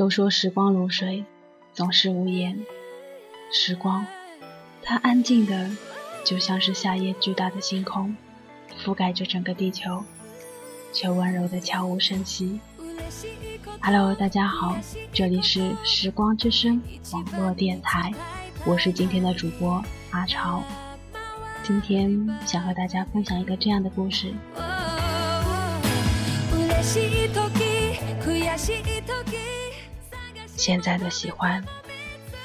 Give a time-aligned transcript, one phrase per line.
[0.00, 1.26] 都说时光如水，
[1.74, 2.58] 总是无言。
[3.52, 4.06] 时光，
[4.82, 5.70] 它安静的，
[6.24, 8.16] 就像是夏夜巨大的星空，
[8.82, 10.02] 覆盖着整个地球，
[10.90, 12.60] 却温柔的悄无声息。
[13.82, 14.74] Hello，大家好，
[15.12, 16.80] 这里是时光之声
[17.12, 18.10] 网络电台，
[18.64, 20.62] 我是今天的主播阿超。
[21.62, 24.32] 今天想和大家分享一个这样的故事。
[30.60, 31.64] 现在的喜欢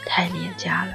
[0.06, 0.94] 太廉价了。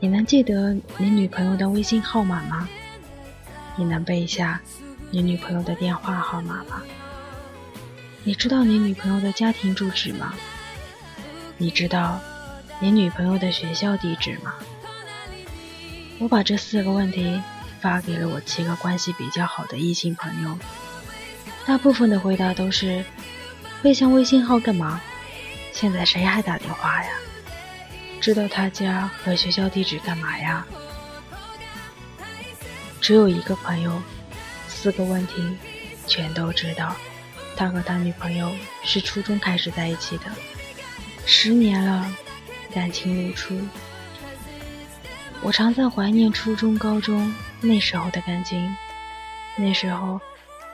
[0.00, 2.68] 你能记得你女朋友的微信号码吗？
[3.76, 4.60] 你能背一下
[5.12, 6.82] 你女朋友的电话号码吗？
[8.24, 10.34] 你知道你女朋友的家庭住址吗？
[11.58, 12.18] 你知道
[12.80, 14.54] 你女朋友的学校地址吗？
[16.18, 17.40] 我把这四个问题
[17.80, 20.58] 发给了我七个关系比较好的异性朋友。
[21.66, 23.02] 大部分的回答都是：
[23.82, 25.00] 背下微信号干嘛？
[25.72, 27.10] 现在谁还打电话呀？
[28.20, 30.66] 知道他家和学校地址干嘛呀？
[33.00, 34.00] 只有一个朋友，
[34.68, 35.56] 四个问题
[36.06, 36.94] 全都知道。
[37.56, 38.52] 他和他女朋友
[38.82, 40.24] 是初中开始在一起的，
[41.24, 42.06] 十年了，
[42.74, 43.58] 感情如初。
[45.40, 48.76] 我常在怀念初中、高中那时候的感情，
[49.56, 50.20] 那时候。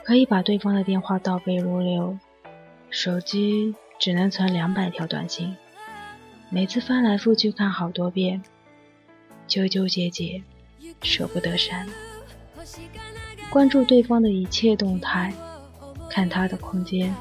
[0.03, 2.17] 可以把对方的电话倒背如流，
[2.89, 5.55] 手机只能存两百条短信，
[6.49, 8.41] 每次翻来覆去看好多遍，
[9.47, 10.43] 纠纠结结，
[11.01, 11.87] 舍不得删。
[13.49, 15.33] 关注对方的一切动态，
[16.09, 17.13] 看他的空间，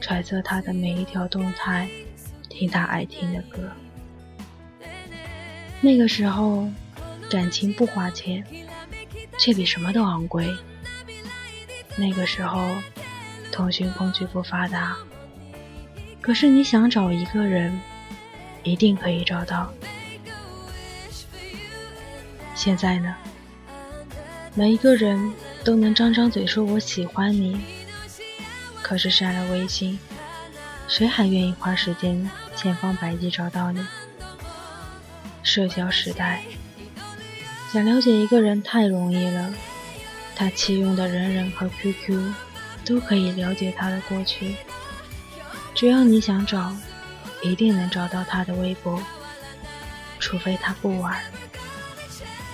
[0.00, 1.88] 揣测他的每一条动态，
[2.48, 3.70] 听他爱听的歌。
[5.80, 6.66] 那个时候，
[7.28, 8.42] 感情不花钱，
[9.38, 10.48] 却比什么都昂贵。
[11.96, 12.76] 那个时候，
[13.52, 14.96] 通讯工具不发达，
[16.20, 17.80] 可是你想找一个人，
[18.62, 19.72] 一定可以找到。
[22.54, 23.14] 现在呢，
[24.54, 25.32] 每一个人
[25.62, 27.60] 都能张张嘴说我喜欢你，
[28.82, 29.98] 可是删了微信，
[30.88, 33.84] 谁还愿意花时间千方百计找到你？
[35.42, 36.42] 社交时代，
[37.72, 39.54] 想了解一个人太容易了。
[40.36, 42.32] 他弃用的人人和 QQ，
[42.84, 44.56] 都可以了解他的过去。
[45.74, 46.74] 只要你想找，
[47.42, 49.02] 一定能找到他的微博。
[50.18, 51.20] 除非他不玩，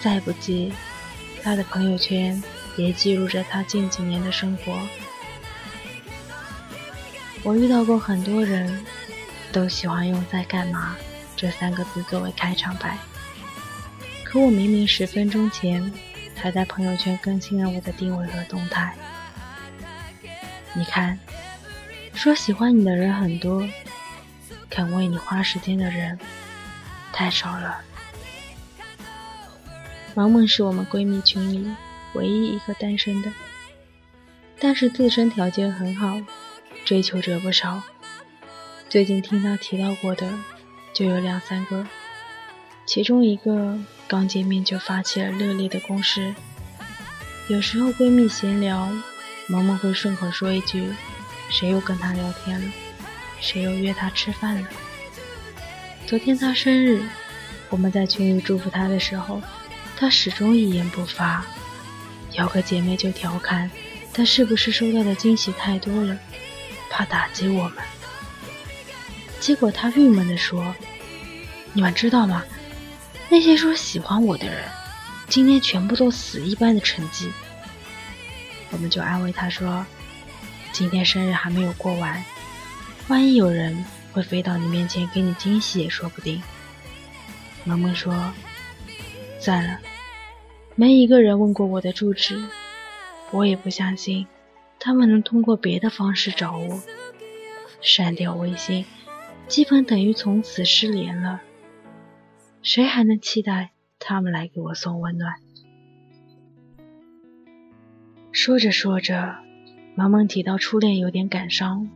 [0.00, 0.72] 再不济，
[1.42, 2.42] 他的朋友圈
[2.76, 4.78] 也记录着他近几年的生活。
[7.42, 8.84] 我遇到过很多人，
[9.52, 10.96] 都喜欢用“在干嘛”
[11.36, 12.98] 这三个字作为开场白。
[14.24, 15.92] 可我明明十分钟前。
[16.40, 18.96] 还在朋友圈更新了我的定位和动态。
[20.72, 21.18] 你看，
[22.14, 23.68] 说喜欢你的人很多，
[24.70, 26.18] 肯为你花时间的人
[27.12, 27.82] 太少了。
[30.14, 31.70] 萌萌是我们闺蜜群里
[32.14, 33.30] 唯一一个单身的，
[34.58, 36.20] 但是自身条件很好，
[36.84, 37.82] 追求者不少。
[38.88, 40.32] 最近听她提到过的
[40.92, 41.86] 就有两三个。
[42.86, 43.78] 其中一个
[44.10, 46.34] 刚见面就发起了热烈的攻势。
[47.46, 48.90] 有时候闺蜜闲聊，
[49.46, 50.92] 萌萌会顺口说一句
[51.48, 52.72] ：“谁又跟他聊天了？
[53.40, 54.68] 谁又约他吃饭了？”
[56.08, 57.00] 昨天他生日，
[57.68, 59.40] 我们在群里祝福他的时候，
[59.96, 61.46] 他始终一言不发。
[62.32, 63.70] 有个姐妹就调侃
[64.12, 66.18] ：“他是不是收到的惊喜太多了，
[66.90, 67.74] 怕打击我们？”
[69.38, 70.74] 结果他郁闷地说
[71.72, 72.42] ：“你们知道吗？”
[73.32, 74.68] 那些说喜欢我的人，
[75.28, 77.30] 今天全部都死一般的成绩。
[78.72, 79.86] 我们就安慰他说
[80.72, 82.24] ：“今天生日还没有过完，
[83.06, 86.42] 万一有人会飞到你面前给你惊喜也说不定。”
[87.62, 88.32] 萌萌说
[89.38, 89.78] ：“算了，
[90.74, 92.36] 没一个人问过我的住址，
[93.30, 94.26] 我也不相信
[94.80, 96.82] 他们能通过别的方式找我。
[97.80, 98.84] 删掉微信，
[99.46, 101.40] 基本等于从此失联了。”
[102.62, 105.34] 谁还能期待他们来给我送温暖？
[108.32, 109.36] 说着说着，
[109.94, 111.88] 萌萌提到初恋，有点感伤。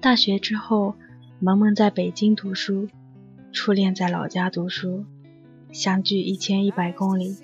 [0.00, 0.94] 大学之后，
[1.40, 2.88] 萌萌在北京读书，
[3.52, 5.04] 初恋在老家读书，
[5.72, 7.36] 相距一千一百公里。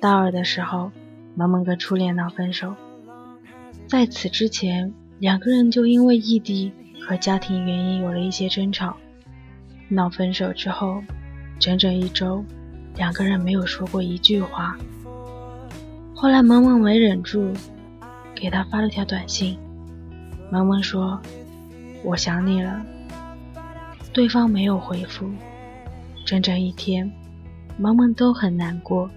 [0.00, 0.92] 大二的时候，
[1.34, 2.76] 萌萌跟初恋闹分手，
[3.86, 6.72] 在此之前，两个人就因为异地
[7.06, 8.98] 和家庭原因有了一些争吵。
[9.92, 11.02] 闹分手之后，
[11.58, 12.44] 整整一周，
[12.96, 14.76] 两个人没有说过一句话。
[16.14, 17.52] 后来萌萌没忍住，
[18.34, 19.58] 给他发了条短信，
[20.50, 21.20] 萌萌说
[22.04, 22.80] ：“我想你了。”
[24.14, 25.28] 对方没有回复，
[26.24, 27.10] 整整一天，
[27.76, 29.10] 萌萌都很难过。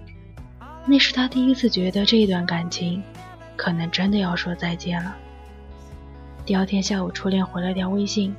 [0.86, 3.02] 那是他第一次觉得这一段感情
[3.56, 5.14] 可能真的要说再见了。
[6.44, 8.34] 第二天下午，初恋回了条微信：“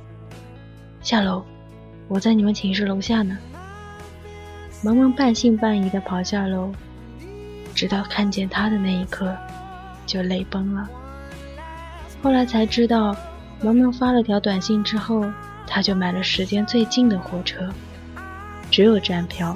[1.00, 1.44] 下楼，
[2.08, 3.36] 我在你们寝室楼下呢。”
[4.82, 6.72] 萌萌半信半疑的跑下楼，
[7.74, 9.36] 直到看见他的那一刻，
[10.04, 10.88] 就泪崩了。
[12.22, 13.16] 后来才知道，
[13.62, 15.24] 萌萌发了条短信之后。
[15.68, 17.68] 他就买了时间最近的火车，
[18.70, 19.54] 只有站票，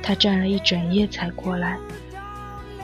[0.00, 1.76] 他站了一整夜才过来。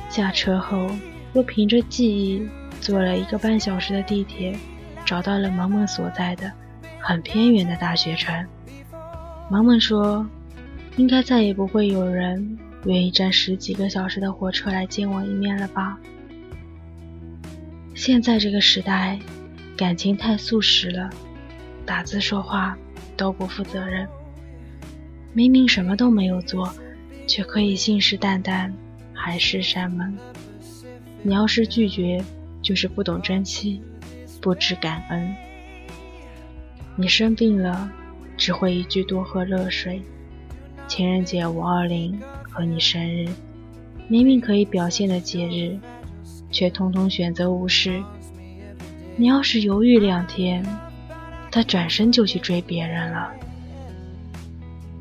[0.09, 0.91] 下车后，
[1.35, 2.45] 又凭着记忆
[2.81, 4.59] 坐了一个半小时的地铁，
[5.05, 6.51] 找到了萌萌所在的
[6.99, 8.45] 很偏远的大学城。
[9.53, 10.27] 萌萌说
[10.97, 16.01] ：“应该再也不会有人愿意站十几个小时的火车来见我一面了吧？”
[17.95, 19.19] 现在这个时代，
[19.77, 21.11] 感情太速食了。
[21.85, 22.75] 打字说话
[23.15, 24.09] 都不负责任，
[25.35, 26.73] 明明什么都没有做，
[27.27, 28.73] 却可以信誓旦旦
[29.13, 30.17] 海誓山盟。
[31.23, 32.25] 你要是拒绝，
[32.63, 33.83] 就是不懂珍惜，
[34.41, 35.37] 不知感恩。
[36.97, 37.93] 你生病了，
[38.43, 40.03] 只会一句多喝热水。
[40.89, 43.29] 情人节、五二零和你生日，
[44.09, 45.79] 明明可以表现的节日，
[46.51, 48.03] 却通通选择无视。
[49.15, 50.67] 你要是犹豫两天。
[51.53, 53.31] 他转身就去追别人了。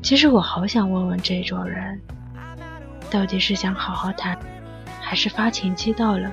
[0.02, 2.00] 其实我好想问问这种人，
[3.10, 4.38] 到底是想好好谈，
[5.00, 6.30] 还是发情期到了，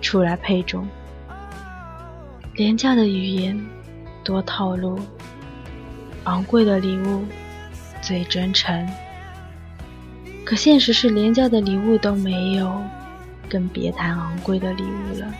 [0.00, 0.86] 出来配种？
[2.54, 3.60] 廉价的语言
[4.22, 5.00] 多套路，
[6.28, 7.24] 昂贵的礼物
[8.02, 8.88] 最真诚。
[10.44, 12.82] 可现实是廉价的礼物都没有，
[13.48, 15.34] 更别谈昂贵的礼物了。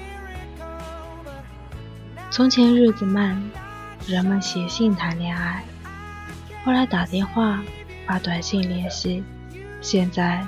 [2.30, 3.40] 从前日子慢。
[4.06, 5.62] 人们写信谈恋爱，
[6.64, 7.62] 后来打电话、
[8.06, 9.22] 发短信联系，
[9.82, 10.42] 现在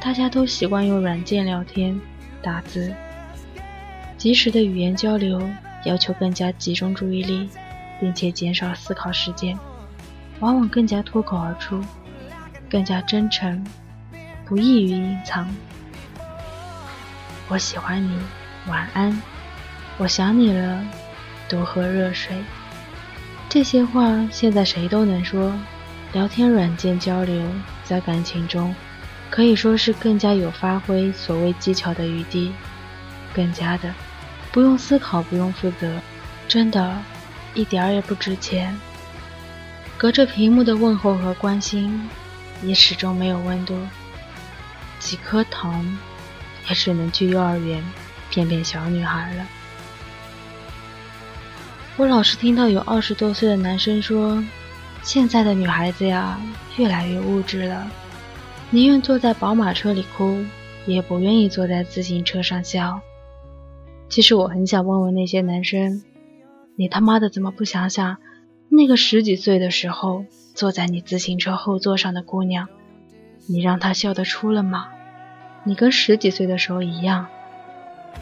[0.00, 2.00] 大家都习惯用软件聊天、
[2.40, 2.90] 打字。
[4.16, 5.46] 及时的语言交流
[5.84, 7.50] 要求更加集中注意力，
[8.00, 9.58] 并且减少思考时间，
[10.42, 11.80] 往往更加脱口而出，
[12.68, 13.64] 更加真诚，
[14.44, 15.48] 不易于隐藏。
[17.46, 18.18] 我喜欢你，
[18.66, 19.16] 晚安。
[19.98, 20.84] 我想你了，
[21.48, 22.36] 多喝热水。
[23.48, 25.52] 这些话现在谁都能说，
[26.12, 27.40] 聊天软件交流
[27.84, 28.74] 在感情中
[29.30, 32.52] 可以说是更加有发挥所谓技巧的余地，
[33.32, 33.94] 更加的
[34.50, 36.00] 不用思考，不用负责，
[36.48, 36.98] 真的，
[37.54, 38.76] 一点儿也不值钱。
[40.02, 42.08] 隔着屏幕的问候和关心，
[42.64, 43.78] 也始终没有温度。
[44.98, 45.96] 几颗糖，
[46.68, 47.80] 也只能去幼儿园
[48.28, 49.46] 骗骗小女孩了。
[51.96, 54.42] 我老是听到有二十多岁的男生说
[55.04, 56.36] ：“现在的女孩子呀，
[56.76, 57.88] 越来越物质了，
[58.70, 60.44] 宁愿坐在宝马车里哭，
[60.84, 63.00] 也不愿意坐在自行车上笑。”
[64.10, 66.02] 其实我很想问问那些男生
[66.74, 68.16] ：“你他妈的怎么不想想，
[68.74, 70.24] 那个十几岁的时候
[70.54, 72.68] 坐在你自行车后座上的姑娘，
[73.46, 74.88] 你让她笑得出了吗？
[75.62, 77.26] 你跟十几岁的时候一样，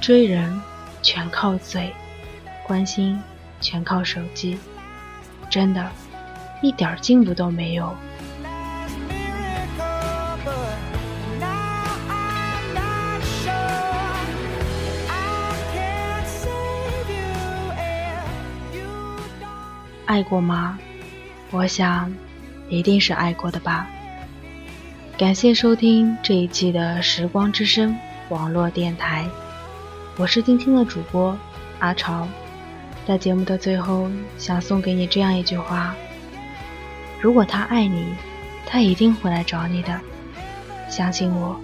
[0.00, 0.60] 追人
[1.02, 1.92] 全靠嘴，
[2.66, 3.18] 关心。”
[3.62, 4.56] 全靠手机，
[5.50, 5.90] 真的，
[6.62, 7.94] 一点进步都没有。
[20.10, 20.76] 爱过吗？
[21.52, 22.12] 我想，
[22.68, 23.88] 一定是爱过的吧。
[25.16, 27.92] 感谢收听这一期的《时光之声》
[28.28, 29.24] 网络电台，
[30.16, 31.38] 我是今天的主播
[31.78, 32.26] 阿潮。
[33.06, 35.94] 在节目的最后，想送给你这样一句话：
[37.20, 38.12] 如果他爱你，
[38.66, 40.00] 他一定会来找你的。
[40.88, 41.60] 相信我，